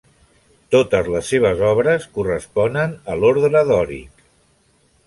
[0.75, 4.31] Totes les seves obres corresponen a l'ordre dòric.